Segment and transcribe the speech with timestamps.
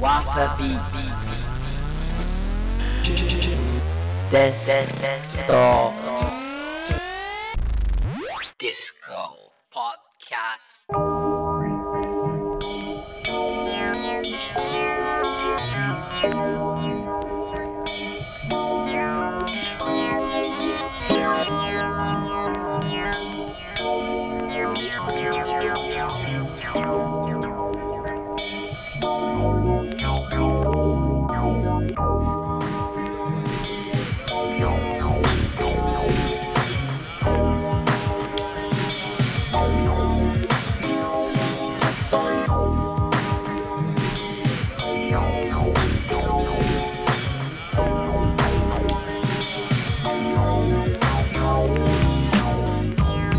[0.00, 0.76] わさび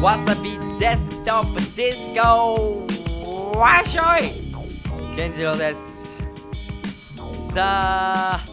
[0.09, 5.15] わさびデスクトップディスコわっしょい。
[5.15, 6.27] 健次郎です。
[7.37, 8.45] さあ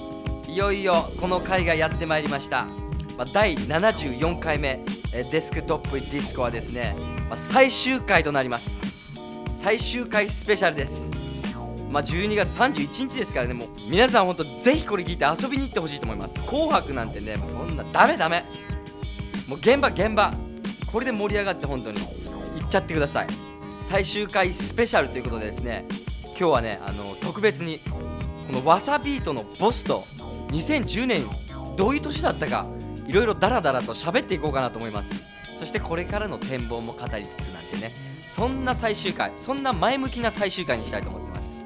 [0.46, 2.66] いよいよこの回がやってまいりました、
[3.16, 4.84] まあ、第74回目。
[5.14, 6.94] えデスクトップディスコはですね、
[7.30, 8.84] まあ、最終回となります。
[9.48, 11.10] 最終回スペシャルです。
[11.90, 13.54] まあ、12月31日ですからね。
[13.54, 16.34] もう皆さん本当ぜひこれ聞いて遊びに行ってほしいと思います。
[16.46, 18.44] 紅白なんてねそんなダメダメ。
[19.48, 20.34] もう現場現場。
[20.96, 21.98] これで盛り上がって本当に。
[21.98, 23.26] 行っちゃってください。
[23.80, 25.84] 最終回スペシャルということでですね
[26.28, 27.80] 今日はねあの特別に
[28.46, 30.06] このわさビートのボスと
[30.48, 31.26] 2010年
[31.76, 32.64] どういう年だったか
[33.06, 35.26] いろいろダラダラと喋っていこうかなと思います。
[35.58, 37.92] そしてこれからの展望も語りつつなんてね
[38.24, 41.62] そんな最終回そんな前向きな最終回にしたいと思ってます。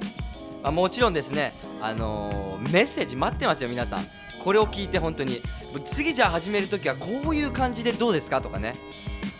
[0.60, 4.06] まあ、もちろんですね、あのーメッセージ待ってますよ、皆さん。
[4.42, 5.40] これを聞いて本当に、
[5.84, 8.74] 次じゃあ始めるときはこういう感じでどうですかとかね、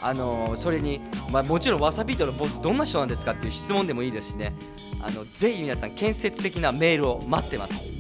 [0.00, 1.00] あのーそれに、
[1.31, 4.55] まあ、もちろんわさビートのボスどんな人なんですかっていう質問でもいいですしね、
[5.01, 7.91] あのぜひ皆さん建設的なメールを待ってます。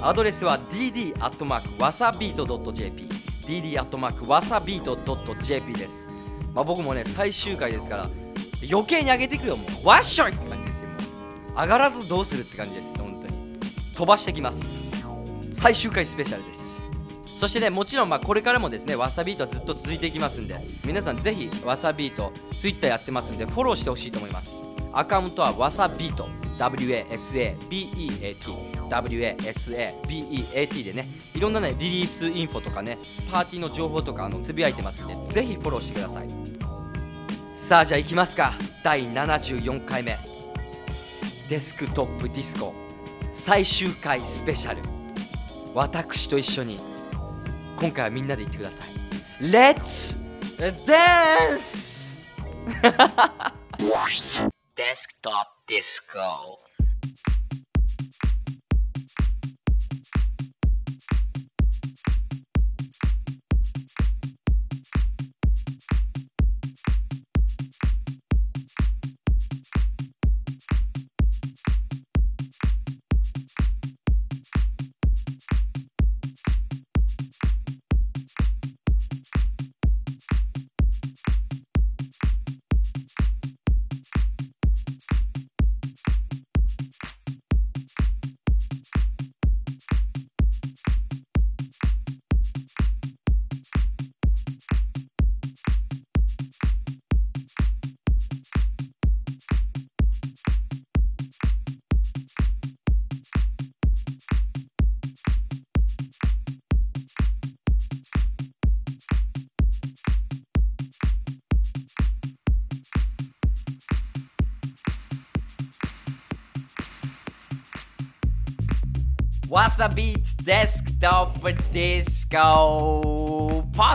[0.00, 3.08] アドレスは dd アットマークわさビート .jp
[3.46, 4.96] dd アットマークわさビート
[5.42, 6.08] .jp です。
[6.54, 8.10] まあ、僕もね最終回ですから
[8.70, 9.86] 余計に上げていくよもう。
[9.86, 10.94] わっしょいって感じですよも
[11.56, 11.62] う。
[11.62, 13.58] 上がらずどうするって感じです本当に。
[13.94, 14.82] 飛ばしてきます。
[15.52, 16.65] 最終回スペシャルです。
[17.36, 24.62] そしてねもちろんまあこれからもですねわさビートはずっと続いていきますんで皆さんぜひわさビートツイッターやってますんでフォローしてほしいと思います。
[24.92, 28.38] アカウントはわさビート WASABEAT
[28.88, 32.96] WASABEAT でねいろんなねリリースインフォとかね
[33.30, 36.28] パーティーの情報とかあのつぶやいてますんでぜひフォローしてください。
[37.54, 38.54] さあじゃあ行きますか。
[38.82, 40.18] 第74回目。
[41.50, 42.74] デスクトップディスコ。
[43.34, 44.80] 最終回スペシャル。
[45.74, 46.80] 私と一緒に
[47.76, 48.88] 今回はみんなで言ってください
[49.44, 50.16] Let's
[50.86, 52.26] dance!
[55.66, 56.00] デス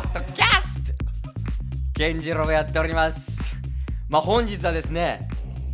[0.01, 1.03] ッドキャスト
[1.93, 3.55] ケンジロウがやっております。
[4.09, 5.29] まあ本日はですね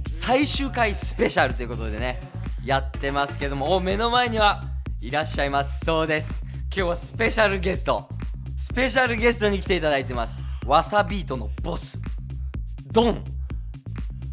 [0.10, 2.20] 最終回スペシャルということでね
[2.66, 4.62] やってますけどもお目の前には
[5.00, 5.86] いらっしゃいます。
[5.86, 6.44] そうです。
[6.64, 8.10] 今日はスペシャルゲスト。
[8.58, 10.46] スペシャルゲストに来ていただいてます。
[10.66, 11.98] わさビートのボス。
[12.92, 13.24] ドン。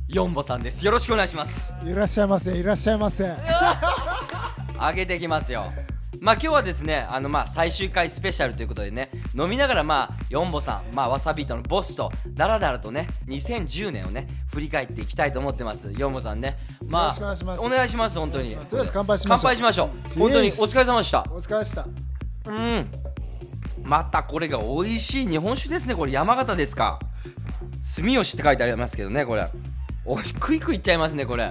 [0.08, 0.84] ヨンボさんです。
[0.84, 1.72] よろしくお願いします。
[1.84, 2.56] いらっしゃいませ。
[2.56, 3.30] いらっしゃいませ
[4.88, 5.72] 上げていきますよ。
[6.20, 15.92] まあ今日はですねあのまあ最終回スペシャルということでね飲みながらまあヨンボさんまあわさビートのボスとダラダラとね2010年をね振り返っていきたいと思ってます。
[15.98, 16.56] ヨンボさんね。
[16.88, 17.66] まあお願いします。
[17.66, 18.54] お願いします本当に。
[18.56, 19.42] とりあえず乾杯しましょう。
[19.42, 20.18] 乾杯しましょう。
[20.18, 21.26] 本当にお疲れ様でした。
[21.30, 21.86] お疲れでした。
[22.46, 22.90] うん。
[23.82, 25.94] またこれが美味しい日本酒ですね。
[25.94, 26.98] これ山形ですか。
[27.82, 29.46] 住吉って書いてありますけどねこれ。
[30.06, 31.50] おいクイクイいっちゃいますねこれ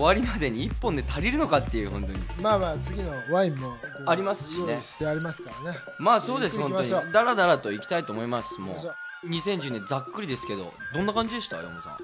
[0.00, 2.18] 終わりまでに1本で足りるのかっていう本当に。
[2.40, 3.76] まあまあ次のワインも
[4.06, 4.80] ありますしね。
[4.80, 5.78] してありますからね。
[5.98, 7.12] まあそうです本当に。
[7.12, 9.28] だらだらと行きたいと思いますもう。
[9.28, 11.98] 2010年ざっくりですけどどんな感じでした山本さ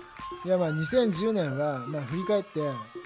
[0.44, 0.48] ん？
[0.48, 2.60] いやまあ2010年はまあ振り返って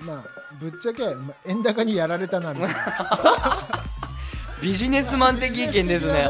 [0.04, 0.24] まあ
[0.58, 2.76] ぶっちゃけまあ円高にやられたなみたいな。
[4.60, 6.26] ビジネスマン的意見ですね。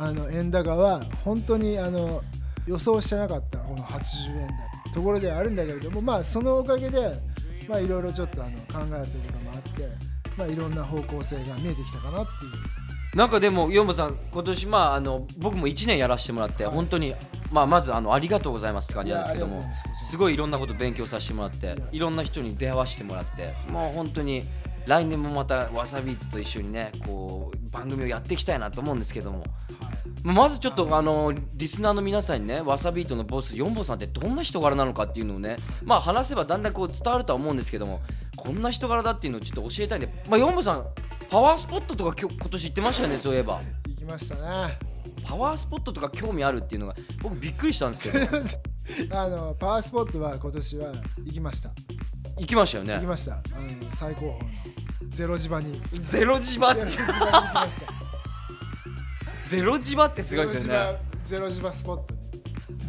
[0.00, 2.20] あの円高は本当にあの
[2.66, 4.56] 予想してなかったこの80円台。
[4.92, 7.12] ところではあるんだけれどもまあそのおかげで
[7.68, 9.88] まあいろいろちょっとあの考えるところもあって
[10.36, 12.52] まあいろんな方向性が見えてきたかなっていう。
[12.52, 16.74] いなんかでもヨンボさん今年まああの僕も1年やらせてもらってはい。
[16.74, 17.14] 本当に
[17.50, 19.62] まあまずあのありがとうございますって感じなんですけども
[20.00, 24.42] すすごいいろんなこと勉強させてもらっていろんな人に出会わせてもらってもう本当に
[24.86, 38.00] 来年もまたわさビートと一緒にねこう番組をやっていきたいなと思うんですけどもまあまずちょっとあのリスナーの皆さんにねわさビートのボスヨンボさんってどんな人柄なのかっていうのをねまあ話せばだんだんこう伝わるとは思うんですけども
[38.36, 40.84] こんな人柄だっていうのをちょっと教えたいんでまあヨンボさん
[41.30, 43.60] パワースポットとか今日今年行ってましたよねそういえば。
[43.86, 44.78] 行きましたね。
[45.26, 48.26] パワースポットとか興味あるっていうのが僕びっくりしたんですけど
[49.14, 50.92] あのパワースポットは今年は
[51.24, 51.70] 行きました。
[52.38, 52.94] 行きましたよね。
[52.94, 53.34] 行きました。
[53.34, 54.38] あの最高峰の
[55.10, 55.80] ゼロ地場に。
[56.02, 58.07] ゼロ地場ゼロ地場に行きました
[59.48, 60.98] ゼロ地場ってすごいですよね。
[61.22, 62.18] ゼロ地場スポットに。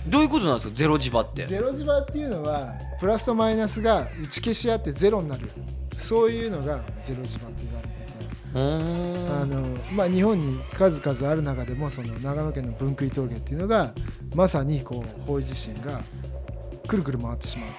[0.07, 1.45] どういうことなんですかゼロ地場って？
[1.45, 5.49] ゼロ地場っていうのはプラスとマイナスが打ち消し合ってゼロになる。
[5.97, 9.31] そういうのがゼロ地場と言われてて。
[9.31, 9.61] あの、
[9.91, 13.91] まあ、日本に数々ある中でもその長野県の分杭峠っていうのが
[14.33, 16.01] まさにこう方位地震が
[16.87, 17.69] くるくる回ってしまう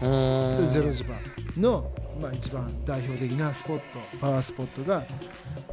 [0.00, 0.52] とう。
[0.54, 1.14] そういうゼロ地場
[1.56, 3.84] の、まあ、一番代表的なスポット
[4.20, 5.04] パワースポットが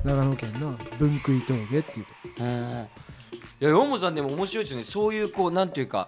[0.04, 2.20] 長野県の分杭峠っていうとこ。
[2.40, 2.88] うん
[3.62, 4.84] いやヨモさんでも面白いですよね。
[4.84, 6.08] そういうこうなんていうか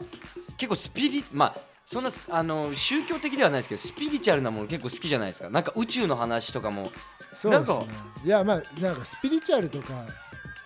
[0.57, 5.51] 結構スピリまあそんなあの宗教的ではないですけどスピリチュアルなもの結構好きじゃないですか。
[5.51, 6.81] なんか宇宙の話とかも。
[6.81, 6.91] なん
[7.35, 7.85] そうですね。
[8.25, 9.93] いやまあなんかスピリチュアルとか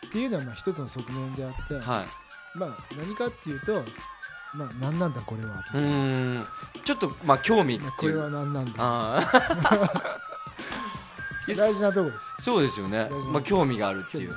[0.07, 1.83] っていうのはまあ一つの側面であって、はい。
[2.57, 3.83] まあ何かっていうと
[4.53, 6.45] まあ何なんだこれは、うーん。
[6.85, 7.89] ちょっとまあ興味っていう。
[7.89, 8.73] まあこれは何なんだ。
[8.77, 9.31] あ
[11.55, 13.09] 大事なとこですそうですよね。
[13.31, 14.31] まあ興味があるっていう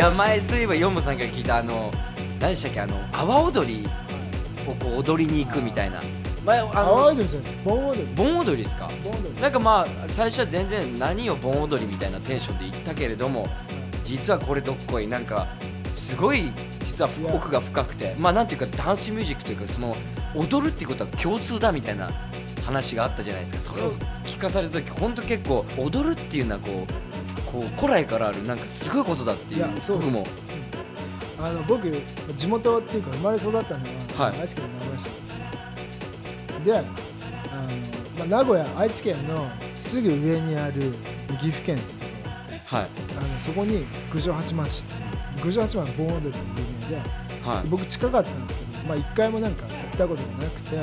[0.00, 1.90] や前そういえばヨンボさんから聞いたあの
[2.40, 3.86] 何でしたっけあの阿波踊り
[4.66, 6.00] をこう踊りに行くみたいな。
[6.42, 7.62] 前あの踊りじゃないです。
[7.62, 8.06] 盆踊り。
[8.14, 8.88] 盆踊りですか？
[9.04, 9.42] 盆踊り。
[9.42, 13.46] なんかまあ最初は全然何を盆踊りみたいなテンションで行ったけれども
[14.02, 15.48] 実はこれどっこいなんか
[15.94, 16.50] すごい
[16.82, 18.14] 実は奥が深くて。
[18.18, 19.94] まあなんていうかダンスミュージックというかその
[20.34, 22.08] 踊るっていうことは共通だみたいな
[22.64, 23.74] 話があったじゃないですか。
[23.74, 23.92] それを
[24.24, 27.09] 聞かされた時本当結構踊るっていうのはこう
[27.52, 30.26] こう古来からあるなんかすごいことだっていう僕も。
[31.38, 31.90] あの僕
[32.36, 34.40] 地元っていうか生まれ育ったのは、はい。
[34.40, 36.60] 愛知県の名古屋市ですよ。
[36.64, 36.88] であの、
[38.18, 40.92] まあ、名古屋愛知県のすぐ上にある
[41.40, 42.12] 岐阜県っていうとこ
[42.74, 42.88] ろはい。
[43.18, 46.38] あのそこに郡上八幡市っていう郡上八幡の盆踊りが
[46.90, 47.08] 有名で
[47.42, 47.68] はい。
[47.68, 50.76] 僕近かったんですけど、まあ、1回もなんか行ったことがなくて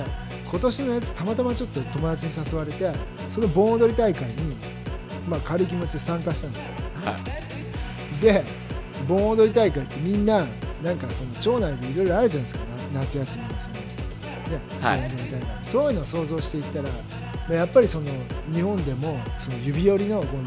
[0.49, 2.91] 今年のやつたまたまちょっと友達に誘われて
[3.29, 4.57] その盆踊り大会に、
[5.27, 6.67] まあ、軽い気持ちで参加したんですよ。
[8.21, 8.43] で
[9.07, 10.45] 盆踊り大会ってみんな
[10.83, 12.65] なんかその町内でいろいろあるじゃないですか。
[12.93, 13.81] な夏休みのその、ね。
[14.81, 14.99] はい。
[14.99, 15.65] 盆踊り大会。
[15.65, 16.89] そういうのを想像していったらま
[17.49, 18.07] あやっぱりその
[18.53, 20.43] 日本でもその指折りのこの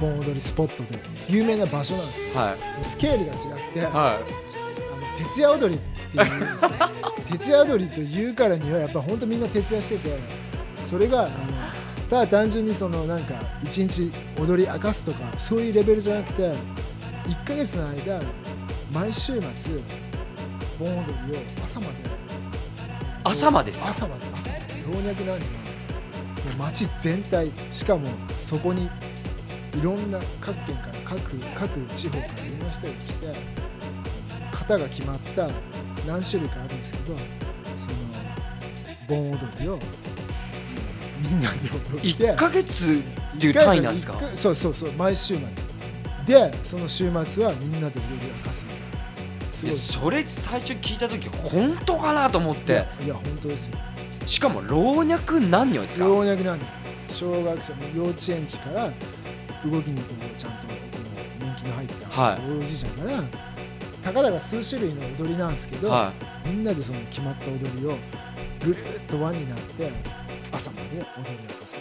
[0.00, 0.98] 盆踊りスポットで
[1.28, 2.34] 有名な場所なんですよ。
[2.34, 2.84] はい。
[2.84, 4.26] スケールが違って、はあの
[5.30, 10.18] 徹夜踊りっていう 徹夜踊りというからにはやっぱ本当みんな徹夜してて
[10.84, 11.30] それがあの
[12.08, 16.52] ただ単純にそのなんか一日踊り明かすとかそういうレベルじゃなくて
[17.24, 18.20] 1ヶ月の間
[18.94, 19.82] 毎週末
[20.78, 21.92] 盆踊りを朝まで
[23.24, 25.40] 朝まで朝まで朝まで老若男
[26.46, 28.06] 女街全体しかも
[28.38, 28.88] そこに
[29.74, 31.20] いろんな各県から各
[31.54, 33.26] 各地方からいろんな人が来て
[34.52, 35.48] 型が決まった
[36.06, 37.16] 何種類かあるんですけど
[37.76, 37.96] その
[39.08, 39.78] 盆踊りを
[41.20, 43.02] みんなで踊いって1ヶ月
[43.36, 44.18] っていう単位なんですか？
[44.36, 45.44] そうそうそう毎週末。
[46.26, 48.86] でその週末はみんなで踊りを明かすみたいな。
[49.76, 53.78] それ最初聞いた時本当かなと思っいてやいや本当ですよ。
[54.26, 56.04] しかも老若男女ですか？
[56.04, 56.66] 老若男女。
[57.08, 58.86] 小学生も幼稚園児から
[59.64, 60.72] 動きにこうちゃんとこ
[61.40, 62.40] う年季の入ったはい。
[62.60, 63.22] おじいちゃんから
[64.02, 66.12] たかだか数種類の踊りなんですけど、は
[66.44, 67.96] みんなでその決まった踊りを
[68.64, 69.90] ぐるっと輪になって
[70.56, 71.04] 朝まで踊り
[71.48, 71.78] 明かす。
[71.78, 71.80] い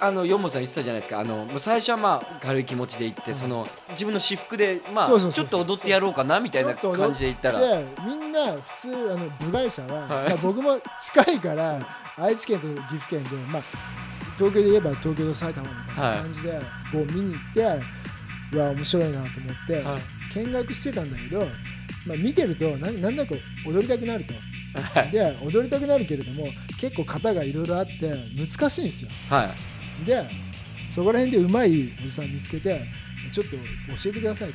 [0.00, 1.20] あの四本さん言ってたじゃないですか。
[1.20, 3.36] あのもう最初はまあ軽い気持ちで行って、うん。
[3.36, 7.60] その自分の私服でまあそうそうそうちょっと踊ってやろうかなみたいな感じで行ったら。
[7.60, 10.28] でみんな普通あの部外者は、はい。
[10.30, 11.78] まあ僕も近いから
[12.16, 13.62] 愛知県と岐阜県で、まあ、
[14.36, 20.00] 東京で言えば東京と埼玉みたいな感じで、こう見に行ってうわ面白いなと思って、はい。
[20.34, 21.46] 見学してたんだけど、
[22.06, 23.34] まあ、見てるとななんだか
[23.66, 24.34] 踊りたくなると。
[25.10, 26.46] で踊りたくなるけれども
[26.80, 29.10] 結構型がいろいろあって難しいんですよ。
[29.28, 29.52] は
[30.02, 30.04] い。
[30.06, 30.24] で
[30.88, 32.82] そこら辺でうまいおじさん見つけて
[33.32, 34.54] ちょっと教えてくださいと。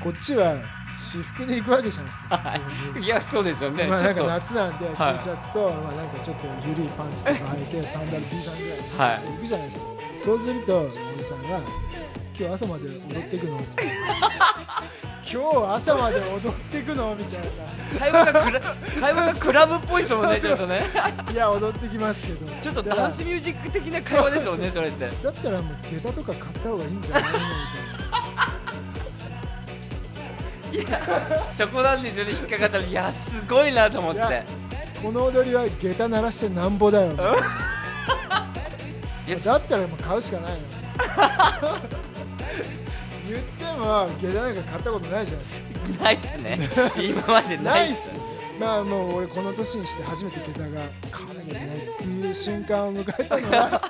[0.02, 0.56] こっちは
[0.94, 3.04] 私服で行くわけじゃないですか普通に。
[3.06, 3.08] い。
[3.08, 9.86] やそうですよね、まあなんか夏なんで T シはいャツと、まあなんかちょっと緩いパンツとか履いてサンダル T シャツぐらいで行くじゃないですか、
[10.18, 11.60] そうするとおじさんが
[12.38, 12.90] 「今日朝まで踊
[13.20, 13.58] っていくの?
[15.30, 17.40] 」今日朝まで踊っていくの?」みたい
[17.98, 18.60] 会話がクラ
[19.00, 20.82] 会話がクラブっぽいですもんねちょっとね。
[20.94, 25.08] な 「いや踊ってきますけど」ちょっとダンスミュージック的な会話ですもんねそれって。
[25.22, 27.22] だったらもう下駄とか買った方がいいんじゃない？
[27.24, 27.44] のみ
[30.84, 30.98] たいな。
[31.00, 31.00] いや
[31.56, 32.84] そこなんですよね引っかかったら。
[32.84, 34.44] いやすごいなと思って。
[35.02, 37.14] この踊りは下駄鳴らしてなんぼだよ。
[37.16, 37.32] だ
[39.56, 40.58] ったらもう買うしかないの
[43.28, 45.60] 言っても下駄なんか買ったことないじゃないです
[45.98, 46.04] か。
[46.04, 46.58] ないっすね。
[47.02, 48.14] 今までないいっす。
[48.58, 50.80] まあもう俺この年にして初めて下駄が
[51.10, 53.70] 買わなきゃいけないっていう瞬間を迎えたのは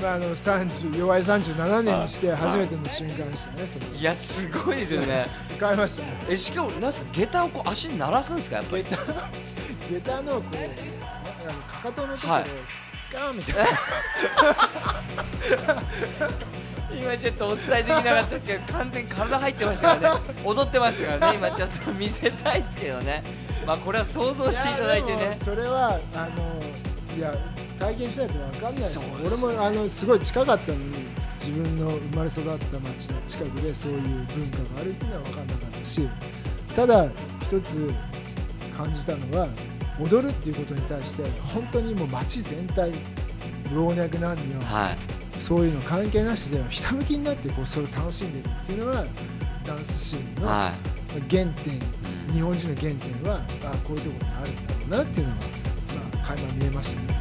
[0.00, 5.26] まああの30弱い37年にして初めての瞬間でしたねそれいやすごいですよね。
[5.60, 6.08] 買いましたね。
[6.30, 8.84] えしかもなんすか下駄をこう足に鳴らすんですかやっぱり？
[8.84, 9.02] 下駄
[10.00, 10.56] 下駄のこう
[11.72, 12.46] かかとのところをはい。
[13.12, 13.68] ガーンみたいな
[17.00, 20.20] 今ちょっとお伝えできなかったですけど完全に体入ってましたからね。
[20.44, 23.22] 踊ってましたからね 今ちょっと見せたいですけどね。
[23.66, 25.32] まあこれは想像していただいてね。
[25.32, 27.34] それはあのいや
[27.78, 29.10] 体験しないと分かんないです
[29.42, 30.94] 俺もあのすごい近かったのに
[31.34, 36.08] 自分の生まれ育った町の近くでそういう文化があるっていうのは分かんなかったし
[36.74, 37.08] ただ
[37.42, 37.92] 一つ
[38.76, 39.48] 感じたのは
[40.00, 41.22] 踊るっていうことに対して
[41.54, 42.92] 本当にもう町全体
[43.72, 44.96] 老若男女はい
[45.38, 49.04] そういうの関係なしでひたむきになってこうそれを楽しんでるっていうのは
[49.64, 50.72] ダンスシーンのは
[51.28, 51.52] 原点い、う
[52.14, 57.17] ん日本人の原点はあこういうところにあるんだろうなっていうのが、まあ、垣間見えましたね。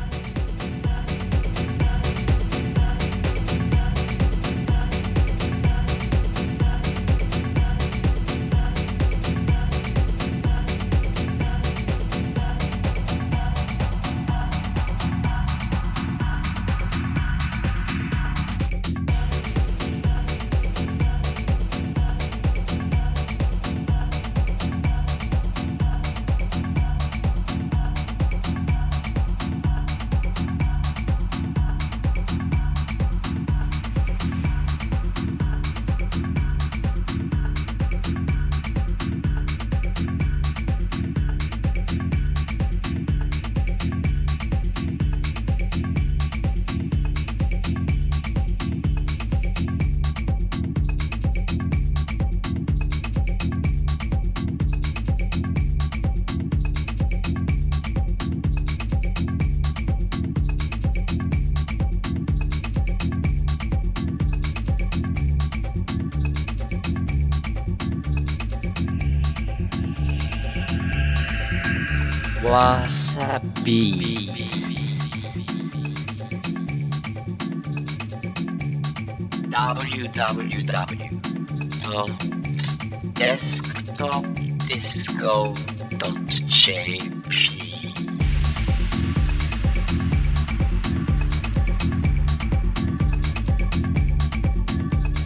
[72.49, 74.29] わさび。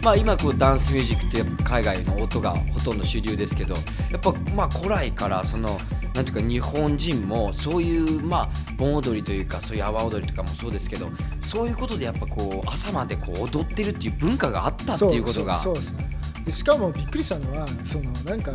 [0.02, 3.74] まあ今こうダンスミュージックってやっぱ海外の音がほとんど主流ですけど
[4.10, 5.78] やっぱまあ古来からその
[6.22, 8.48] なんていうか日本人もそういうまあ
[8.78, 11.08] 盆踊りというかそういう阿波踊りとかもそうですけど
[11.40, 15.56] そういうことでやっぱこう朝までこう踊ってるっていう文化があったっていうことが。
[15.56, 16.20] そうそうそうですね。
[16.46, 18.52] でしかもびっくりしたのはそのなんか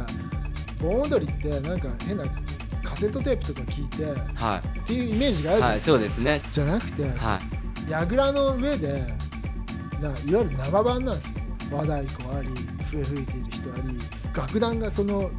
[0.82, 2.26] 盆踊りってなんか変な
[2.84, 4.06] カセットテープとか聞いて
[4.36, 6.42] はっていうイメージがあるい、はい、じゃないですか、そうですね。
[6.52, 7.58] じゃなくて、はい
[7.90, 8.88] 櫓の上で
[10.02, 11.36] ないわゆる生版なんですよ。
[11.72, 12.50] 和太鼓あり
[12.92, 13.98] 笛吹いている人あり
[14.36, 15.32] 楽団がその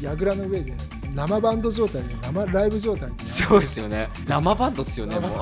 [0.00, 0.72] 櫓の上で
[1.18, 4.08] 生バンド状態で生ライブ状態でそうですよね。
[4.28, 5.32] 生バンドですよねもう。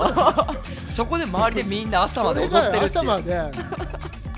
[0.91, 3.53] そこで周りでみんな朝まで踊ってるって朝まで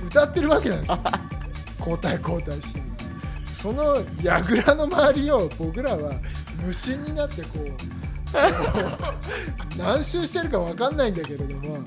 [0.04, 0.98] 歌ってるわけなんですよ。
[1.78, 6.12] 交代交代しながらその櫓の周りを僕らは
[6.60, 7.97] 無心になってこう
[9.76, 11.78] 何周してるか分かんないんだけれども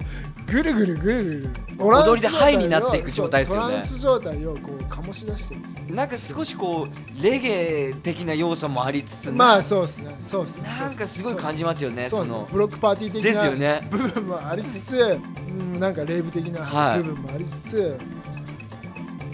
[0.48, 5.96] ぐるぐるぐるぐるトランス踊りでハイになっていく状態ですよねトランス状態をこう醸し出してるんですよ。
[5.96, 10.70] なんか少しこうレゲエ的な要素もありつつまあそうですねそうですね。
[10.70, 12.48] なんかすごい感じますよねその。
[12.52, 13.82] ブロックパーティー的ですよね。
[13.92, 17.04] な部分もありつつ、うん、なんかレイブ的なはい。
[17.04, 17.98] 部分もありつつ、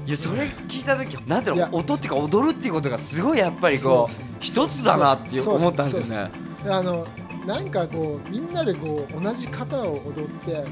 [0.06, 1.70] いやそれ聞いた時なんだろいうや。
[1.72, 7.06] 音っていうか踊るっていうことがすごいやっぱりこう一つだなって思ったんですよねあの
[7.46, 10.64] なんかこうみんなでこう同じ型を踊って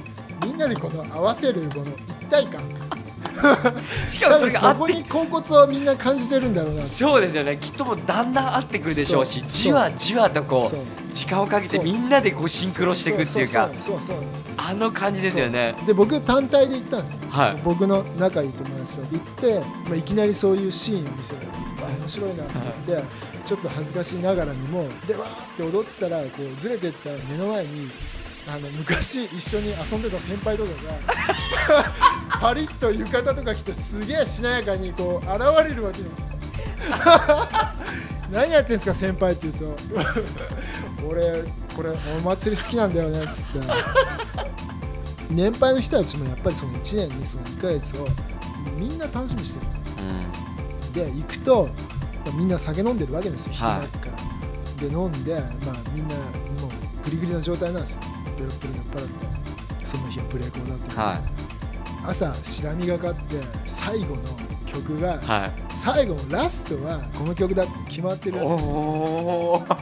[0.45, 2.61] みんなでこの合わせるこの一体感。
[4.07, 6.81] しかもそそこに甲骨をみんな感じてるんだろうな。
[6.81, 7.57] そうですよね。
[7.57, 10.79] きっともうだんだん合ってくるでしょうしじわじわとこそう。
[10.79, 13.95] う時間をかけてみんなでこうシンクロしていくっていうかそう。
[13.95, 14.01] そう。
[14.01, 14.17] そう。
[14.17, 14.19] そう。
[14.21, 15.75] ですあの感じですよね。
[15.85, 17.11] で僕単体で行ったんです。
[17.11, 17.61] よ、はい。
[17.63, 21.51] 僕の仲いい友達と行って、まあ、いきなりそういうシーンを見せられて
[21.83, 23.03] あ面白いなと思って、
[23.45, 27.89] ちょっと恥ずかしいながらにもでわーって踊ってたらこうずれてった目の前に
[28.47, 31.85] あの昔一緒に遊んでた先輩とかが
[32.41, 36.21] パリッと浴衣とか着てすげえしなやかにこう現れるわけなんです。
[36.21, 36.27] よ
[38.31, 39.77] 何やってんすか先輩って言うと
[41.07, 41.43] 俺
[41.75, 43.59] これお祭り好きなんだよねっつって。
[45.29, 48.07] 年配の人たちもやっぱりその1年にその1ヶ月を
[48.77, 51.05] みんな楽しみにしてる。
[51.05, 51.69] で行くと
[52.33, 53.53] みんな酒飲んでるわけですよ。
[53.53, 53.79] 昼はい。
[53.81, 55.35] 間から、で飲んで、
[55.65, 58.01] まあ、みんなもうグリグリの状態なんですよ。
[58.37, 59.07] ベロッベロに酔っ払っ
[59.79, 61.21] てその日はブレーコーだって、は
[62.07, 64.21] 朝白みがかって最後の
[64.65, 65.51] 曲が、いはい。
[65.73, 69.75] 最後のラストはこの曲だって決まってるやつです、ね、おー。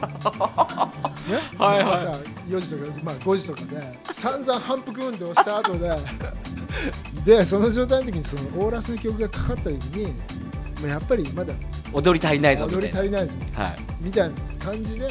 [1.58, 1.92] はいはい。
[1.94, 2.10] 朝
[2.48, 5.90] 4時とか、まあ、5時とかで散々反復運動した後で
[7.24, 10.12] でその状態の時にそのオーラスの曲がかかった時に
[10.86, 11.54] やっぱりまだ
[11.92, 12.90] 踊り足りないぞみ踊たいな。
[12.90, 13.34] り足りないぞ。
[13.54, 13.76] はい。
[14.00, 15.08] みたいな感じで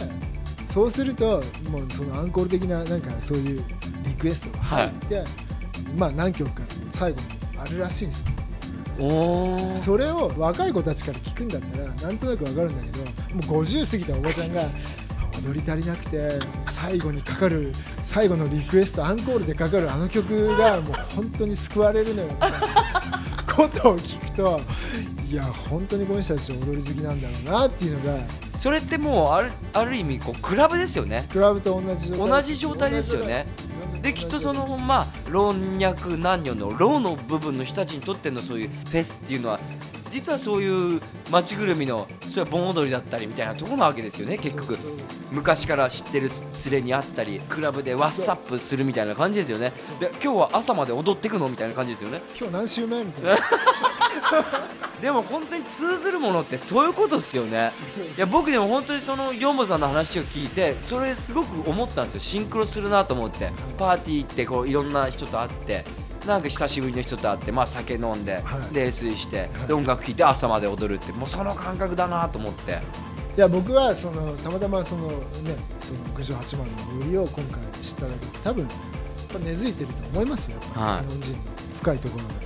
[0.67, 3.63] そうするともうそのアンコール的ななんかそういう
[4.05, 5.23] リクエストが入って、
[5.97, 7.27] まあ何曲か最後に
[7.59, 8.25] あるらしいんです。
[8.25, 12.99] ねそれを若い子たちから聞くんだったらなんとなくわかるんだけど
[13.47, 14.61] もう50過ぎたおばちゃんが
[15.43, 22.59] 踊り足りなくて最後にかかる最後のリクエストアンコールでかかるあの曲がもう本当に救われるのよみたいな
[23.55, 24.59] ことを聞くと
[25.33, 28.19] いや本当にこの人たち踊り好きなんだろうなっていうのが
[28.59, 31.27] それってもうあるある意味こうクラブですよね。
[31.31, 33.47] クラブと同じ状態同じ状態ですよね。
[34.03, 39.59] できっとそのまあ老若男女の老の部分の人たちにとってのそういうフェスっていうのは
[40.11, 44.77] 実はそういう街ぐるみのそういう盆踊りだったりみたいなところなわけですよね結局。
[45.31, 46.29] 昔から知ってる
[46.65, 49.73] 連れに会ったりクラブでワッサップするみたいな感じですよね。
[49.99, 52.21] で今日は朝まで踊ってくのみたいな感じですよね。
[52.39, 53.37] 今日何週目みたいな
[55.01, 57.69] でも本当に通ずるものってそういうことですよね。
[58.17, 62.19] いや僕でも本当にそのヨンボさんの話を聞いてそれすごく思ったんですよ。
[62.21, 63.51] シンクロするなと思って。
[63.77, 65.85] パーティー行ってこういろんな人と会って
[66.25, 68.73] なんか久しぶりの人と会って、まあ、酒飲んではい。
[68.73, 69.67] 泥酔してはい。
[69.67, 72.79] で音楽聴いて朝まで踊るってもうその感覚だなと思って。
[73.35, 75.15] いや僕はそのたまたまそのね
[75.81, 78.71] その郡上八幡の踊りを今回知っただけで多分やっ
[79.33, 81.07] ぱ根付いてると思いますよ、はい。
[81.07, 81.37] 日本人の
[81.81, 82.42] 深いところで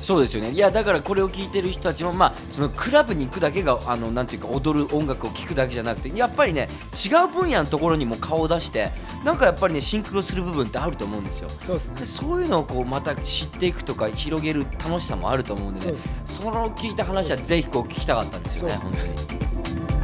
[0.00, 0.50] そうですよね。
[0.50, 8.90] いやだからこれを聞いてる人たちもまあそのクラブに行くだけがあのなんていうか踊る音楽を聴くだけじゃなくてやっぱりね違う分野のところにも顔を出して
[9.24, 11.50] なんかやっぱりねシンクロする部分ってあると思うんですよ。
[11.62, 12.00] そうですね。
[12.00, 15.86] でそういうのをこうまた知っていくとか広げる楽しさもあると思うんでね。
[15.86, 16.12] そうですね。
[16.26, 19.97] その聞いた話はぜひこう聞きたかったんですよねそう本当に。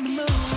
[0.00, 0.49] On the moon.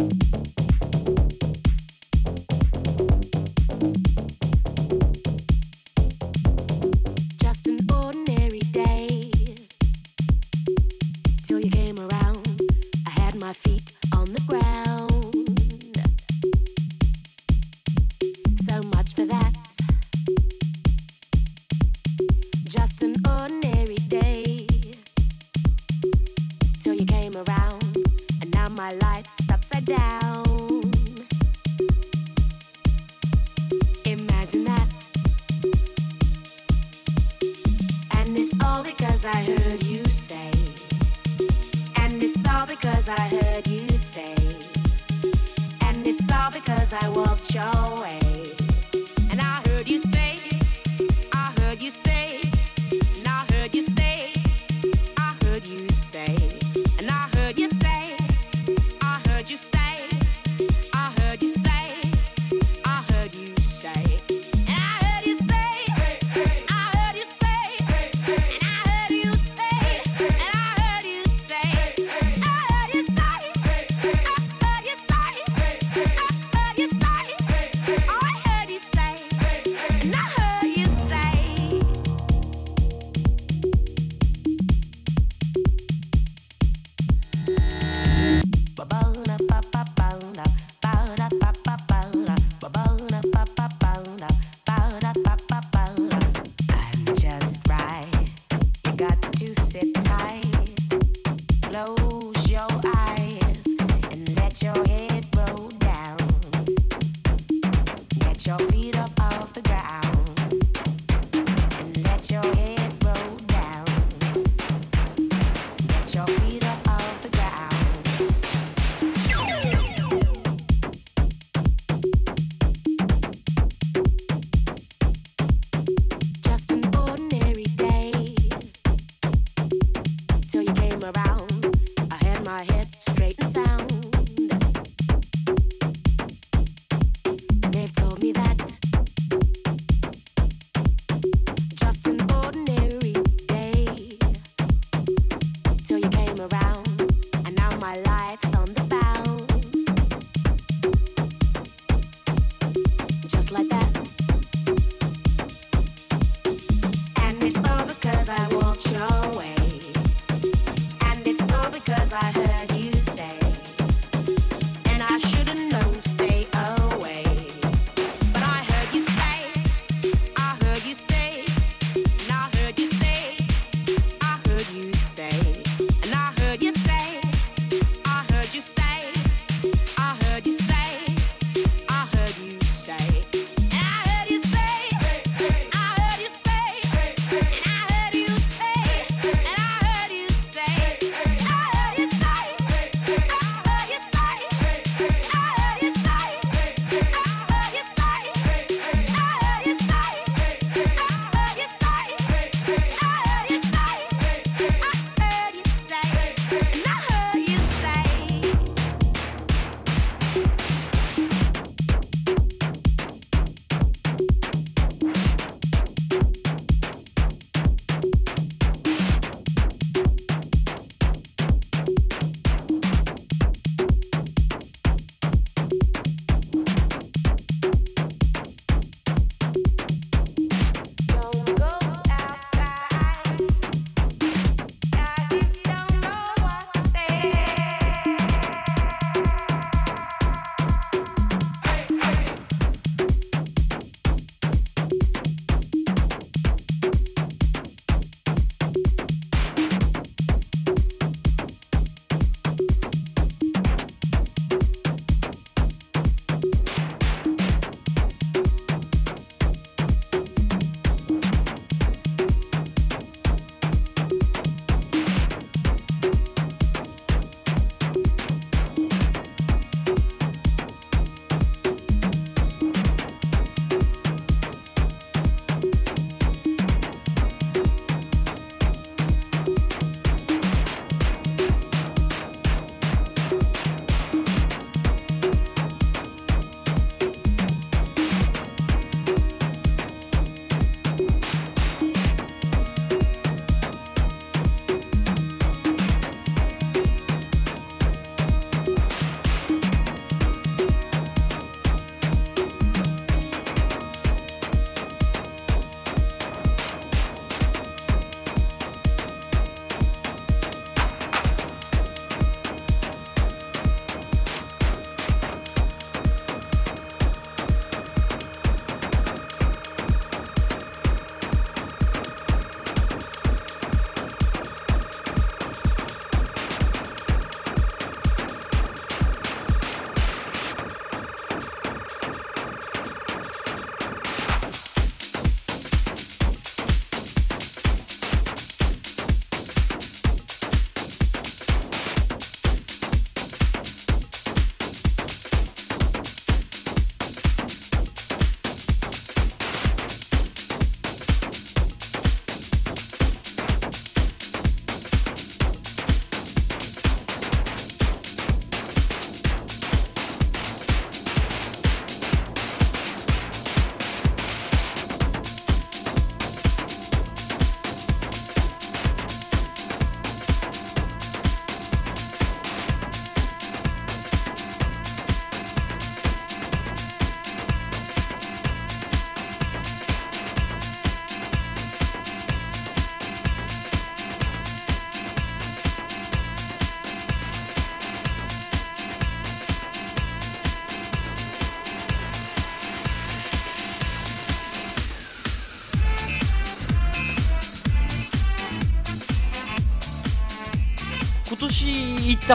[0.00, 0.29] you.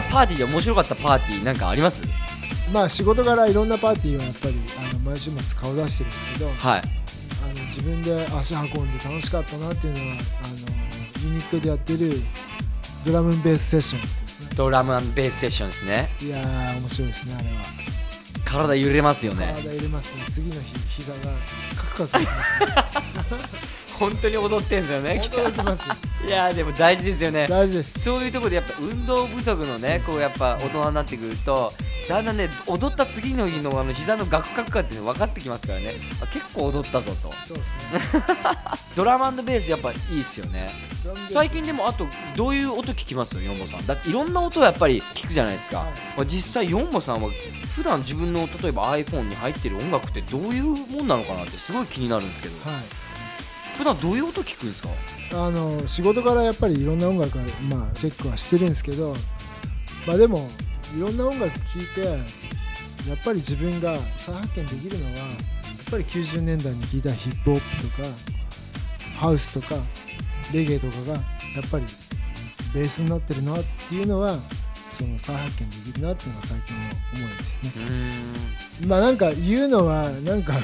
[0.00, 2.02] ったパーティーで面白かったパーティーなんかあります？
[2.72, 4.54] まあ仕事柄いろんなパーティーはやっぱり
[4.90, 6.82] あの毎週末顔出してるんですけどはい。
[6.82, 10.06] あの自分で足運んで楽しかったなっていうのは
[10.44, 10.48] あ
[11.22, 12.20] のユニットでやってる
[13.04, 14.48] ドラムンベースセッションですね。
[14.56, 16.08] ドラムベースセッションですね。
[16.20, 17.54] いやー面白いですねあれは。
[18.44, 19.52] 体揺れますよね。
[19.56, 20.24] 体入れますね。
[20.30, 21.18] 次の日膝が
[21.76, 22.66] カクカクいきますね。
[23.98, 25.94] 本当に踊ってんすよね驚きますよ
[26.26, 27.46] いやーでも大事ですよね。
[27.48, 28.00] 大事です。
[28.00, 31.72] そういうところでやっぱ運動不足のねこうやっぱ大人になってくると
[32.08, 35.92] だんだんね踊った次の日のあの膝のガクガク感っていうの分かってきますからね。
[36.20, 37.30] あ結構踊ったぞと。
[37.46, 37.80] そうですね。
[38.96, 40.68] ドラムベースやっぱいいっすよね。
[41.30, 43.40] 最近でもあとどういう音聞きます？
[43.40, 43.86] ヨンボさん。
[43.86, 45.86] だっていろんな音やっぱり聞くじゃないですか、はい。
[46.16, 47.30] まあ実際ヨンボさんは
[47.76, 53.05] 普段自分の例えば iPhone に入ってる音楽ってどういうもんなのかなってすごい気になるんですけど、はい
[53.78, 54.88] 普段どういう音聞くんですか？
[55.46, 59.14] あの仕事からやっぱりいろんな音楽は、まあ、チェックはしてるんですけど、
[60.06, 60.48] まあ、でも
[60.96, 62.06] いろんな音楽聴いて
[63.08, 65.28] やっぱり自分が再発見できるのはやっ
[65.90, 68.08] ぱり90年代に聴いたヒップホップとか
[69.18, 69.76] ハウスとか
[70.52, 71.20] レゲエとかがや
[71.66, 71.84] っぱり
[72.74, 74.38] ベースになってるなっていうのは
[74.90, 76.82] その再発見できるなっていうのが最近の
[77.26, 77.70] 思いですね。
[78.84, 80.54] まあなんか言うのはなんか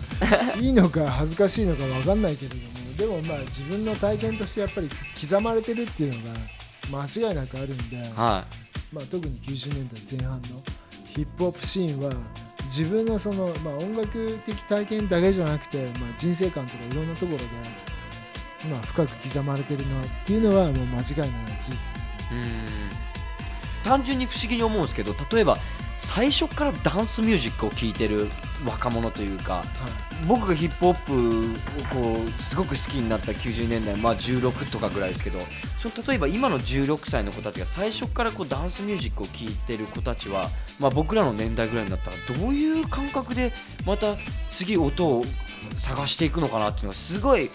[0.60, 4.90] いいのか恥ずかしいのか分かんないけれどもでもまあ自分の体験としてやっぱり
[5.20, 8.44] 刻まれてるっていうのが間違いなくあるんで、は
[8.92, 10.62] まあ、特に90年代前半の
[11.06, 12.12] ヒップホップシーンは
[12.64, 17.44] 自分のその、まあ、音楽的体験だけじゃなくて、まあ、人生観とかいろんなところで、
[18.70, 21.00] まあ、深く刻まれてるなっていうのはもう間違いない
[21.60, 23.04] 事実ですね。
[23.84, 25.58] 単純に不思議に思うんですけど例えば
[25.96, 28.28] 最初からダンスミュージックを聴いてる
[28.66, 29.64] 若者というかはい。
[30.26, 35.38] 僕がヒップホップをこうすごく好きになった90年代、まあ、16とかぐらいですけど
[35.78, 43.52] その例えば今の16歳の子たちが最初からこうダンスミュージックを聴いてる子たちは、まあ、僕らの年代ぐらいになったらどういう感覚で
[43.86, 44.14] また
[44.50, 45.24] 次音を
[45.76, 47.50] 探していくのかなっていうのがすごい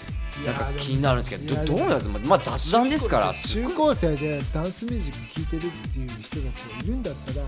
[0.46, 7.46] なんか気になるんですけどどどうなんですか、まあ、雑談ですから中高生でダンスミュージック聴いてるっていう人たちがいるんだったら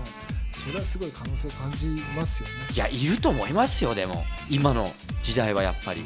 [0.64, 2.54] それはすごい可能性感じますよね。
[2.74, 4.88] いやいると思いますよでも今の
[5.22, 6.02] 時代はやっぱり。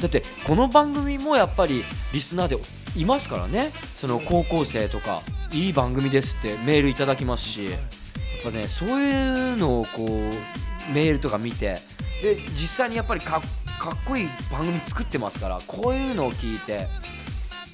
[0.00, 2.56] だってこの番組もやっぱりリスナーで
[2.96, 3.70] いますからね。
[3.96, 5.20] その高校生とか
[5.52, 7.64] いい番組ですってメールいただきますし。
[7.66, 11.78] やっぱねそういうのをこうメールとか見て。
[12.22, 13.40] で実際にやっぱりか
[13.78, 16.86] かっこいい番組作ってますからこういうのを聞いて。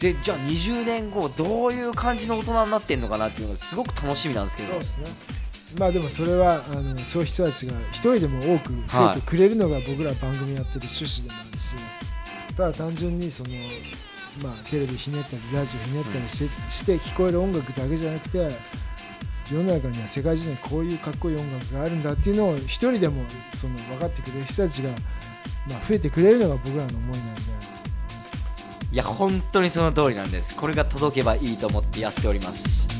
[0.01, 4.73] でじゃあ20年後どういう感じの大人になってんのかなっていうのがすごく楽しみなんですけど。
[4.73, 5.07] そうですね
[5.79, 11.75] まあでもそれはあのそういう人たちが一人でも多く増えてくれるのが僕ら番組やってる趣旨でもあるし、
[12.57, 13.51] ただ単純にその、
[14.43, 18.49] まあ、テレビひねったりラジオひねったりして,、して聞こえる音楽だけじゃなくて
[19.51, 23.23] 世の中には世界中にこういうかっこいい音楽があるんだっていうのを一人でも
[23.55, 24.91] その分かってくれる人たちが、
[25.69, 27.55] まあ、増えてくれるのが僕らの思いなんで。
[28.93, 32.94] いや本当にその通りなんですこれが届けばいいと思ってやっております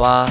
[0.00, 0.26] わ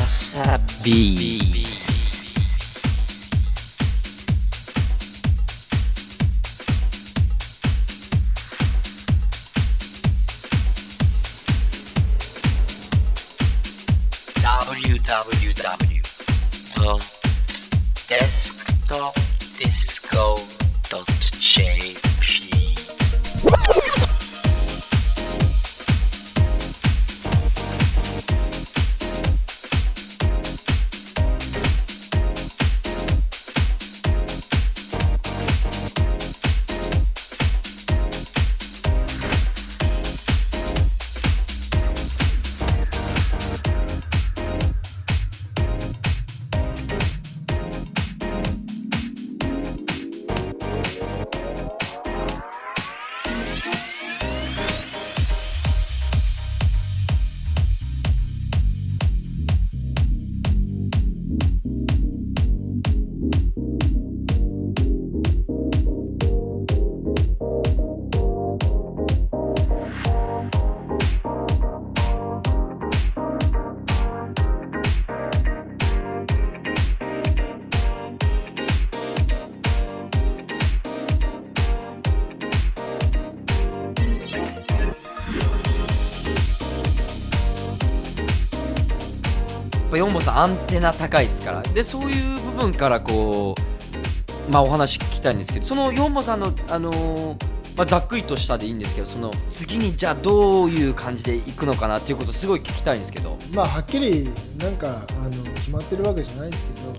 [90.38, 91.62] アンテナ高いですから。
[91.64, 103.38] でそういう部分からこうまあお話聞きたいんですけどそのヨンボさんのあのーまあ、ざっくりとしたでいいんですけどその次にじゃあどういう感じでいくのかなっていうことをすごい聞きたいんですけど。
[103.54, 106.94] まあはっきりなんかあの決まってるわけじゃないですけど、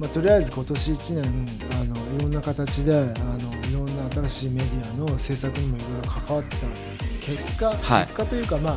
[0.00, 1.46] まあ、とりあえず今年1年
[1.80, 3.04] あのいろんな形であの
[3.68, 6.56] いろんな新しいメディアの制作にもいろいろ関わった
[7.20, 8.06] 結果、はい。
[8.06, 8.76] 結果というかまあ、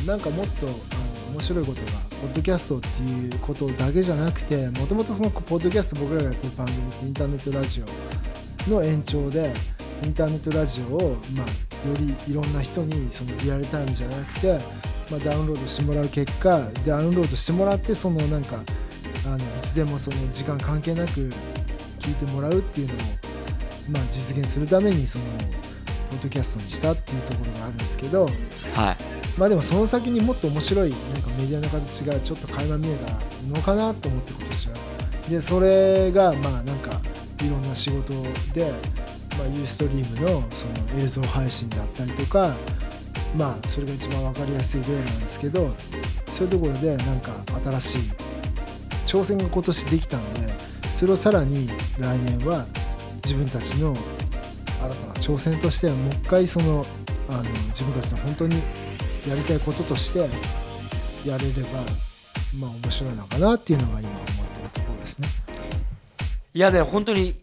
[0.00, 1.92] うん、なんかもっとあの面白いことが
[2.22, 9.52] ポッドキャストっていうことだけじゃなくてもともとそのポッドキャスト僕らがやってる番組ってインターネットラジオの延長で
[10.04, 14.58] インターネットラジオを、まあ、よりいろんな人にそのリアルタイムじゃなくて、
[15.10, 18.56] まあ、ダウンロードしてもらう結果ダウンロードしてもらってそのなんか
[19.26, 21.30] あのいつでもその時間関係なく
[21.98, 22.96] 聞いてもらうっていうのを、
[23.90, 25.24] まあ、実現するためにその
[26.10, 28.26] ポッドキャストにしたっていうところがあるんですけど、
[28.74, 29.15] はい。
[29.38, 33.12] まあ、でもその先にもっと面白いなんかメディアの形がちょっと垣間見えた
[33.54, 34.74] のかなと思って今年は。
[35.28, 37.00] でそれがまあなんか
[37.44, 38.12] いろんな仕事
[38.54, 38.72] で、
[39.36, 42.54] まあ、ユーストリームのその映像配信だったりとか
[43.36, 45.74] まあそれが一番分かりやすい例なんですけど
[46.28, 47.32] そういうところでなんか
[47.70, 47.98] 新しい
[49.06, 50.54] 挑戦が今年できたので
[50.92, 51.68] それをさらに
[51.98, 52.64] 来年は
[53.24, 56.84] 自分たちの新たな挑戦としてはもう一回その
[57.28, 58.62] あの自分たちの本当に
[59.28, 60.20] やりたいこととして
[61.28, 61.80] やれれば
[62.58, 65.28] まあ面白いのかなっていうのが今思ってるところですね。
[66.54, 67.34] いやでも本当に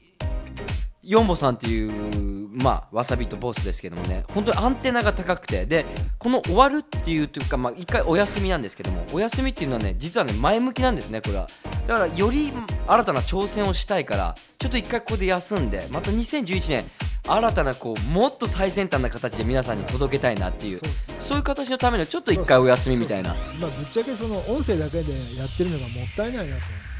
[1.04, 5.86] ヨンボさんっていうまあわさびとボスですけどもね本当にアンテナが高くてで
[6.18, 11.48] この終わるっていうというかまあ一回お休みなんですけどもお休みっていうのはね実はね前向きなんですねこれは
[11.88, 12.54] だからより
[12.88, 16.86] 新たな挑戦をしたいからちょっと一回ここで休んでまた2011年
[17.26, 20.82] 新たなこうもっと最先端な形で皆さんに届けたいなっていう
[21.20, 23.34] そういう形のためのちょっと一回お休みみたいな。
[23.34, 26.62] まあぶっちゃけその音声だけでやってるのがもったいないなと。
[26.62, 26.93] あ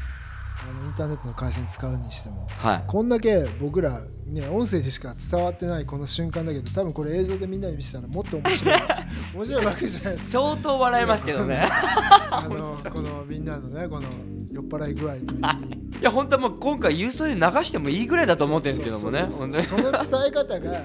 [0.72, 2.84] のインターネットの回線使うにしてもはい。
[2.86, 8.78] こんだけ僕らね音声でしか伝わってないこの瞬間だけど多分これ映像でみんなに見せたらもっと面白い。
[9.34, 10.38] 面白いわけじゃないですか。
[10.40, 11.66] 相当笑えますけどね。
[11.70, 14.08] あのこのみんなのねこの
[14.50, 15.74] 酔っ払い具合といい。
[16.00, 19.26] いや本当はもう今回郵送で流してもいいぐらいだと思ってるんですけどもね。
[19.30, 19.62] その伝
[20.28, 20.82] え方が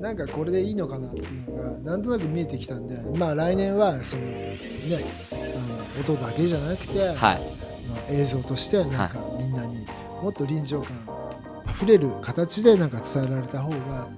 [0.00, 4.58] なんかこれでいいのかなっていうのがなんとなく見えてきたんでまあ来年はそのね
[5.32, 9.86] あの音だけじゃなくて、はいまあ映像としてなんかみんなに
[10.22, 10.96] もっと臨場感
[11.66, 14.08] あふれる形でなんか伝えられた方が、ま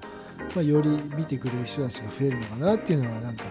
[0.57, 3.43] あ、より見てくれる人たちが増えるのかなっていうのはなんか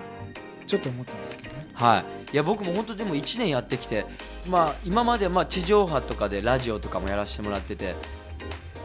[0.67, 1.67] ちょっと思ってますけどね。
[1.75, 4.07] はい、いや僕も本当でも1年やってきて、
[4.49, 7.97] まあ、今までまあ地上波とかでラジオとかもやらせてもらってて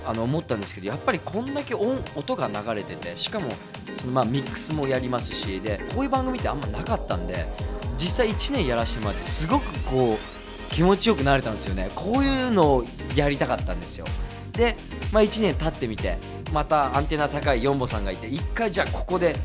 [0.06, 3.50] あの思ったんですけどやっぱりこんだけ音音が流れててしかも
[3.96, 7.46] そのまあミックスもやりますしでこういう番組ってあんまなかったんで
[8.00, 10.39] 実際1年やらせてもらってすごくこう
[10.70, 11.89] 気持ちよくなれたんですよね。
[11.95, 12.84] こういうのを
[13.15, 14.05] やりたかったんですよ。
[14.53, 14.76] で、
[15.13, 16.17] まあ、1年経ってみて
[16.51, 19.36] またアンテナ高いヨンボさんがいて1回じゃあここで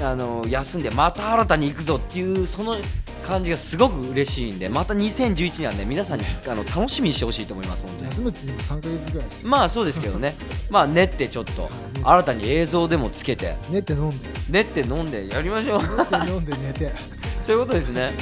[0.00, 2.76] あの休んでまた新たに行くぞっていうその
[3.22, 8.06] 感じがすごく嬉しいんでまた2011年はね皆さんにあの楽しみにしてほしいと思います本当に。
[8.06, 9.48] 休むって言っても3ヶ月ぐらいですよ。
[9.48, 10.34] まあそうですけどね。
[10.70, 11.68] まあ練ってちょっと
[12.02, 13.56] 新たに映像でもつけて。
[13.70, 14.16] 寝て飲んで。
[14.50, 15.80] 練って飲んでやりましょう。
[15.82, 16.92] 寝て飲んで寝て。
[17.40, 18.12] そういうことですね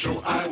[0.00, 0.22] natural.
[0.24, 0.49] I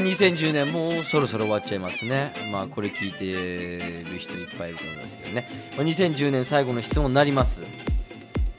[0.00, 2.32] あ2010年もうそろそろ終わっちゃいますね。
[2.50, 7.62] まあこれ聞いてる人いっぱいいると思いますけどね、まあ、2010年最後の質問になります。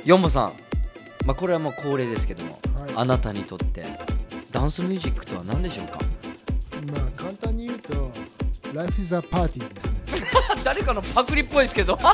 [0.06, 0.54] ヨンボさん。
[1.26, 2.92] まあこれはもう恒例ですけども、はい。
[2.96, 3.86] あなたにとって
[4.52, 6.00] ダンスミュージックとは何でしょうか？
[6.94, 8.12] まあ簡単に言うと
[8.74, 10.00] Life is a Party ですね。
[10.64, 11.98] 誰かのパクリっぽいですけど。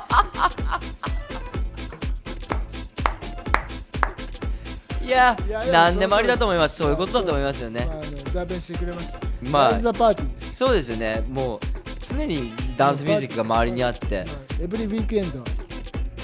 [5.05, 5.37] いや
[5.71, 6.75] 何でもありだと思います。
[6.75, 7.85] そういうことだと思いますよね。
[7.85, 9.19] まあ、あの代弁してくれました、
[9.49, 10.55] まあ Life is a Party です。
[10.55, 11.23] そうですよね。
[11.29, 11.59] もう
[11.99, 14.25] 常にダンスミュージックが周りにあって。
[14.61, 15.39] エブリウィークエンド。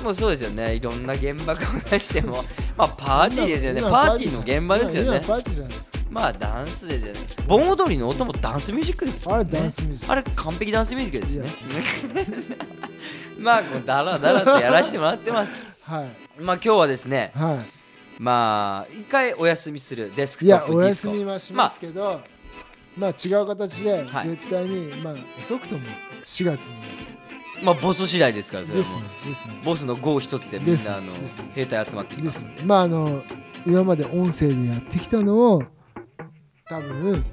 [0.03, 0.75] もうそうですよね。
[0.75, 2.35] いろんな現場から出しても。
[2.75, 3.79] まあパーティーですよね。
[3.79, 5.17] 今パーティーの現場ですよね。
[5.23, 5.89] 今パーティーじゃないですか。
[6.09, 7.19] まあダンスですよね。
[7.47, 10.11] 盆踊りの音もダンスミュージックですよあれダンスミュージック。
[10.11, 12.57] あれ完璧ダンスミュージックですね。
[13.39, 15.51] まあこうだらだらとやらせてもらってます。
[15.81, 16.41] はい。
[16.41, 17.61] まあ今日はですねは
[18.19, 20.11] まあ一回お休みする。
[20.15, 21.13] デスクトップデおィスコ。
[21.13, 22.21] 休みはしますけど、
[22.97, 24.29] まあ、違う形ではい。
[24.29, 25.81] 絶対に、まあ遅くとも
[26.25, 26.75] 4月に。
[27.63, 29.53] まあボス次第ですからそれですねですね。
[29.63, 31.13] ボスの GO 一つでみんなあの
[31.55, 32.23] 兵隊集まってきで。
[32.25, 33.23] ますすまああの
[33.65, 35.63] 今まで音声でやってきたのを
[36.67, 37.23] 多分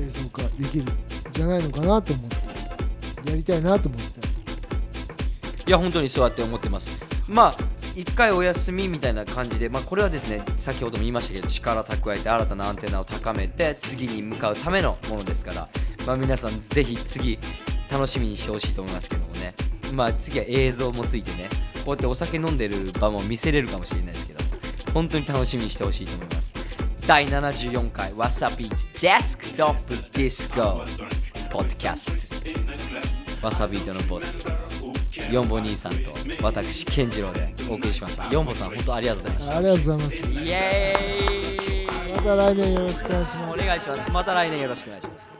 [0.00, 0.86] 映像化できるん
[1.30, 3.30] じゃないのかなと思って。
[3.30, 4.20] やりたいなと思って。
[5.66, 6.98] いや本当にそうやって思ってます。
[7.28, 7.56] まあ
[7.96, 15.68] 一回お休みみたいな感じで、まあ、これはですね先ほども言いましたけど力蓄えて新たなアンテナを高めて次に向かうためのものですから、
[16.06, 17.38] まあ、皆さんぜひ次
[17.90, 19.54] 楽しみにしてほしいと思いますけどもね、
[19.92, 21.48] まあ、次は映像もついてね
[21.84, 24.40] こうやってお酒飲んでる場も見せれるかもしれないですけど
[24.92, 26.54] 本当に楽しみにしてほしいと思います。
[27.06, 30.82] 第74回わさビーツデスクトップディスコ
[31.50, 32.40] ポッドキャス
[33.40, 34.83] トわさビートのボス。
[35.30, 36.10] ヨンボ兄さんと
[36.42, 38.30] 私健次郎でお送りしました。
[38.32, 39.56] ヨンボさん本当ありがとうございました。
[39.56, 40.24] ありがとうございます。
[40.24, 42.12] イエーイ。
[42.16, 43.62] また来年よろしくお願いします。
[43.62, 44.10] お願いします。
[44.10, 45.33] また来年よろしくお願いします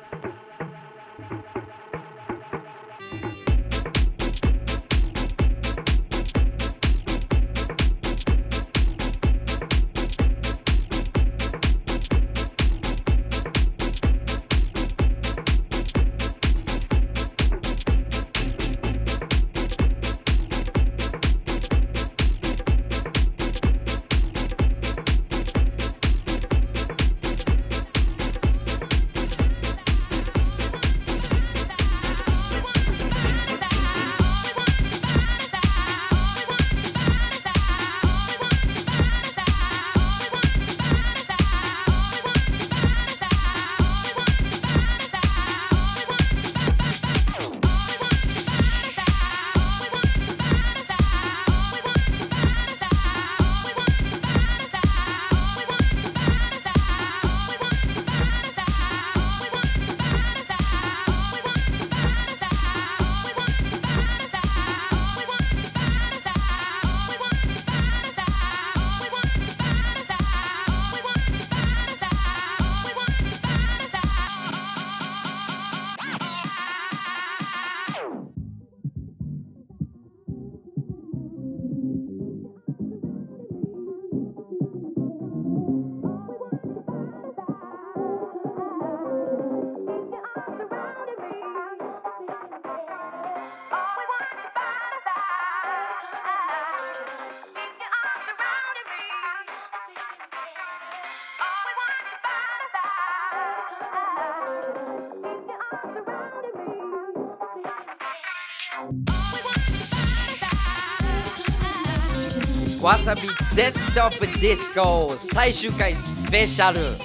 [112.85, 113.23] わさび
[113.57, 116.99] デスクトップディスコ最終回スペシャル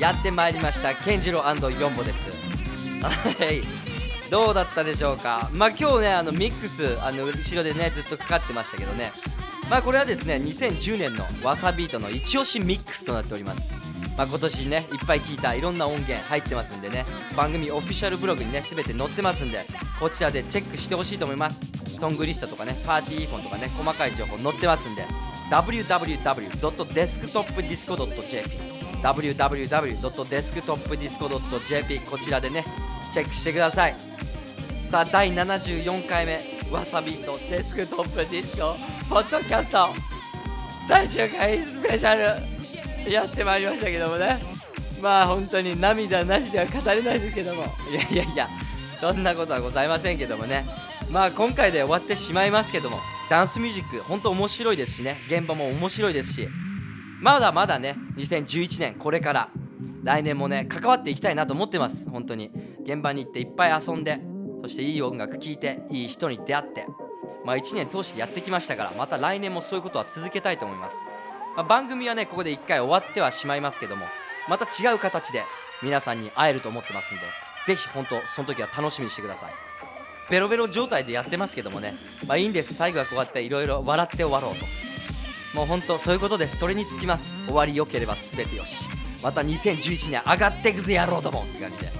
[0.00, 0.94] やってまいりました。
[0.94, 1.42] 健次郎
[1.80, 2.26] ヨンボです。
[3.02, 3.10] は
[3.52, 3.60] い。
[4.30, 5.50] どうだったでしょうか？
[5.52, 9.10] まあ今日ねあのミックスあの後ろでねずっとかかってましたけどね。
[9.68, 13.85] まあこれはですね2010年のわさビートのイチオシミックスとなっております。
[14.16, 17.04] まあ今年ねいっぱい聞いたいろんな音源入ってますんでね
[17.36, 19.60] 番組オフィシャルブログにね全て載ってますんで
[20.00, 21.60] こちらでチェックしてほしいと思います。
[21.96, 25.02] ソングリストとかねパーティーインフォとかね細かい情報載ってますんで
[25.50, 28.50] www.desktopdisco.jp
[29.02, 32.64] www.desktopdisco.jp こちらでね
[33.12, 33.96] チェックしてください。
[34.90, 36.40] さあ第74回目
[36.70, 38.76] わさびとデスクトップディスコ
[39.08, 39.88] ポッドキャスト
[40.88, 42.55] 最終回スペシャル。
[43.10, 44.38] やってまいりましたけどもね。
[45.02, 47.64] まあ本当に涙なしでは語れないですけども。
[47.90, 48.48] いやいやいや
[49.00, 50.64] そんなことはございませんけどもね。
[51.10, 52.98] まあ今回で終わってしまいますけども
[53.30, 55.18] ダンスミュージック本当面白いですしね。
[55.28, 56.48] 現場も面白いですし。
[57.20, 59.48] まだまだね2011年これから
[60.02, 62.08] 来年もね関わっていきたいなと思ってます。
[62.10, 62.50] 本当に。
[62.82, 64.20] 現場に行っていっぱい遊んで
[64.62, 66.86] そしていい音楽聴いていい人に出会って。
[67.44, 71.06] まあ1年通してやってきましたからまた来年もそういうことは続けたいと思います、
[71.56, 74.06] まあ番組はねここで1回終わってはしまいますけども
[74.48, 75.42] また違う形で
[75.82, 77.22] 皆さんに会えると思ってますんで
[77.66, 79.52] ぜひ本当その時は楽しみにしてください。
[80.28, 81.94] ベロベロ状態でやってますけどもね
[82.26, 82.74] まあいいんです。
[82.74, 84.66] 最後はこうやっていろいろ笑って終わろうと。
[85.56, 86.58] もう本当そういうことです。
[86.58, 87.44] それにつきます。
[87.46, 88.84] 終わり良ければ全てよし。
[89.22, 91.42] また2011年上がっていくぜやろうとも。
[91.42, 91.90] って感じで。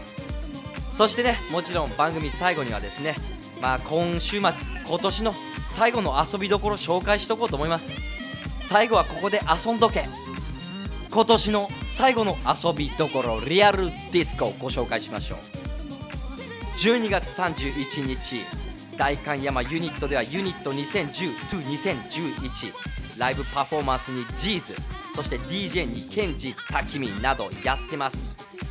[0.93, 3.15] そしてねもちろん番組最後にはですね
[3.61, 4.51] まあ今週末
[4.87, 5.35] 今年の
[5.67, 8.01] 最後の遊びどころ紹介しとこうと思います。
[8.69, 10.09] 最後はここで遊んどけ。
[11.11, 15.39] 今年の最後の遊びどころリアルディスコをご紹介しましょう。
[16.79, 18.41] 12月31日
[18.99, 24.75] 代官山ユニットではユニット2010-2011ライブパフォーマンスにジーズ
[25.15, 28.31] そして DJ にケンジタキミなどやってます。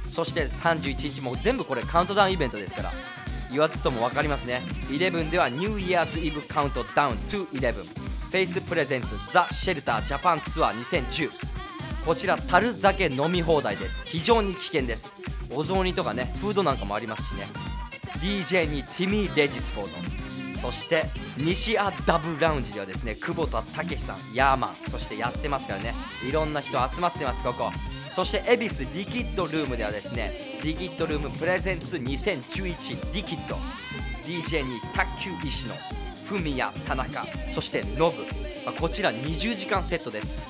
[0.09, 2.91] そして31日も全部これカウントダウンイベントですから
[3.49, 4.61] 言わずとも分かりますね。
[4.89, 11.29] 11ではニューイヤーズイブカウントダウン to11 フェイスプレゼンツザ・シェルタージャパンツアー2010
[12.05, 14.03] こちら樽酒飲み放題です。
[14.05, 15.21] 非常に危険です。
[15.55, 17.45] お雑煮とかねフードなんかもありますしね。
[18.19, 19.87] DJ にティミー・レジスフォー
[20.53, 20.59] ド。
[20.59, 21.03] そして
[21.37, 24.75] 西アダブラウンジではですね久保田武さんヤーマン。
[24.89, 25.93] そしてやってますからね。
[26.27, 27.71] いろんな人集まってますここ。
[28.13, 33.55] そして恵比寿リキッドルームではですねリキッドルームプレゼンツ2011リキッド。
[34.25, 36.04] DJ に卓球石野。
[36.25, 38.23] フミヤ田中そしてノブ、
[38.65, 40.43] まあこちら20時間セットです。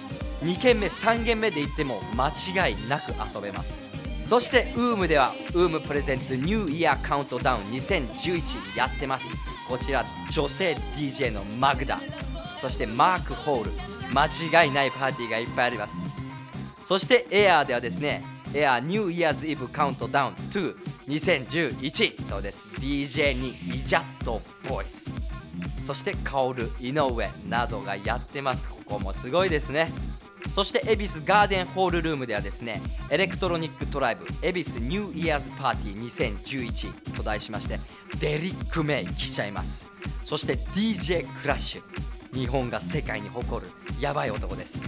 [0.44, 3.92] 2軒目3軒目で行っても間違いなく遊べます。
[4.24, 9.28] そしてウームではウームプレゼンツニューイヤーカウントダウン2011やってます。
[9.68, 12.00] こちら女性 DJ のマグダ。
[12.60, 13.72] そしてマークホール。
[14.14, 14.26] 間
[14.64, 16.16] 違いないパーティーがいっぱいあります。
[16.84, 18.24] そしてエアーではですね
[18.54, 22.80] エアーニューイヤーズイブカウントダウン22011そうです。
[22.80, 25.14] DJ にイジャットボイス。
[25.82, 28.70] そしてカオル井上などがやってます。
[28.70, 29.92] ここもすごいですね。
[30.54, 37.80] そして恵比寿ガーデンホールルームではですね Electronic Tribe 恵比寿 New Year's Party 2011と題しまして
[38.20, 39.88] デリック・メイ来ちゃいます。
[40.24, 41.82] そして DJ クラッシュ
[42.34, 44.84] 日本が世界に誇るやばい男です。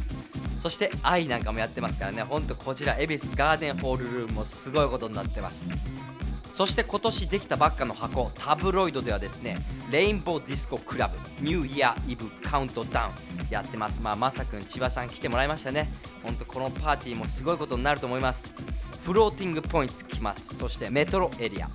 [0.59, 2.23] そして愛なんかもやってますからね。
[2.23, 5.71] ほんとこちら恵比寿ガーデンホールルームもすごいことになってます。
[6.57, 9.59] そして今年できたばっかの箱タブロイドではですね
[9.91, 14.01] レインボーディスコクラブニューイヤーイブカウントダウンやってます。
[14.01, 15.87] まあまさくん千葉さん来てもらいましたね。
[16.23, 18.55] ほんとこのパーティーもすごいことになると思います。
[19.03, 20.55] フローティングポイント来ます。
[20.57, 21.69] そしてメトロエリア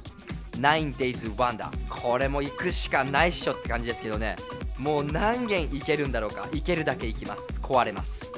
[0.56, 4.34] 9days wonder これも行くしかないっしょって感じですけどね。
[4.78, 6.48] もう何軒行けるんだろうか。
[6.50, 7.60] 行けるだけ行きます。
[7.60, 8.32] 壊れます。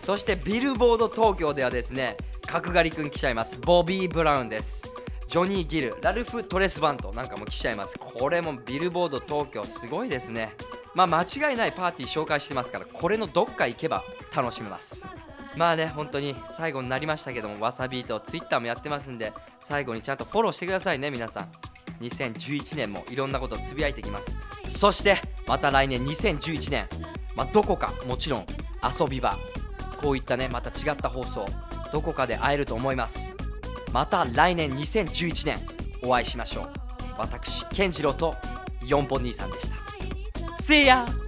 [0.00, 2.16] そしてビルボード東京ではですね
[2.46, 3.58] 角刈りくん来ちゃいます。
[3.58, 4.94] ボビー・ブラウンです。
[5.28, 7.12] ジョニー・ギルラルフ・トレスバント。
[7.12, 7.98] なんかも来ちゃいます。
[7.98, 10.54] これもビルボード東京すごいですね。
[10.94, 14.02] まあ間違いないパーティー紹介してますからこれのどっか行けば
[14.34, 15.10] 楽しめます。
[15.54, 21.52] まあね本当に最後になりましたけどもわさビートツイッターもやってますんで最後にちゃんとフォローしてくださいね皆さん。
[22.00, 24.38] 2011年もいろんなことをつぶやいてきます。
[24.66, 26.88] そしてまた来年2011年
[27.36, 28.46] まあどこかもちろん
[28.82, 29.36] 遊び場。
[30.00, 31.44] こういったねまた違った放送。
[31.92, 33.34] どこかで会えると思います。
[33.92, 35.58] また来年2011年
[36.02, 36.66] お会いしましょう
[37.18, 38.34] 私健次郎と
[38.82, 39.76] 4本兄さんでした
[40.62, 41.27] See ya!